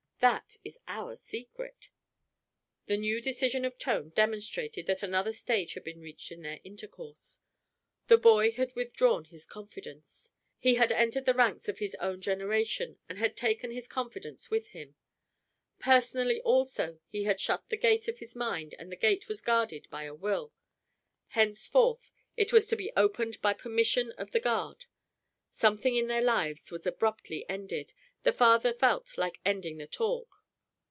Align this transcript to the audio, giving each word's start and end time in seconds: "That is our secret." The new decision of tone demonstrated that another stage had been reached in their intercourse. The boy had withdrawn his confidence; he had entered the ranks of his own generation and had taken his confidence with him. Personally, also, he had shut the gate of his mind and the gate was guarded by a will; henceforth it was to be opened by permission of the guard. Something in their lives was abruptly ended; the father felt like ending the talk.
"That 0.21 0.57
is 0.63 0.77
our 0.87 1.15
secret." 1.15 1.89
The 2.85 2.95
new 2.95 3.23
decision 3.23 3.65
of 3.65 3.79
tone 3.79 4.09
demonstrated 4.09 4.85
that 4.85 5.01
another 5.01 5.33
stage 5.33 5.73
had 5.73 5.83
been 5.83 5.99
reached 5.99 6.31
in 6.31 6.43
their 6.43 6.59
intercourse. 6.63 7.39
The 8.05 8.19
boy 8.19 8.51
had 8.51 8.75
withdrawn 8.75 9.25
his 9.25 9.47
confidence; 9.47 10.31
he 10.59 10.75
had 10.75 10.91
entered 10.91 11.25
the 11.25 11.33
ranks 11.33 11.67
of 11.67 11.79
his 11.79 11.95
own 11.95 12.21
generation 12.21 12.99
and 13.09 13.17
had 13.17 13.35
taken 13.35 13.71
his 13.71 13.87
confidence 13.87 14.51
with 14.51 14.67
him. 14.67 14.93
Personally, 15.79 16.39
also, 16.43 16.99
he 17.07 17.23
had 17.23 17.39
shut 17.39 17.69
the 17.69 17.75
gate 17.77 18.07
of 18.07 18.19
his 18.19 18.35
mind 18.35 18.75
and 18.77 18.91
the 18.91 18.95
gate 18.95 19.27
was 19.27 19.41
guarded 19.41 19.87
by 19.89 20.03
a 20.03 20.13
will; 20.13 20.53
henceforth 21.29 22.11
it 22.37 22.53
was 22.53 22.67
to 22.67 22.75
be 22.75 22.91
opened 22.95 23.41
by 23.41 23.55
permission 23.55 24.11
of 24.19 24.29
the 24.33 24.39
guard. 24.39 24.85
Something 25.53 25.95
in 25.97 26.05
their 26.07 26.21
lives 26.21 26.69
was 26.71 26.85
abruptly 26.85 27.43
ended; 27.49 27.93
the 28.23 28.31
father 28.31 28.71
felt 28.71 29.17
like 29.17 29.39
ending 29.43 29.77
the 29.79 29.87
talk. 29.87 30.27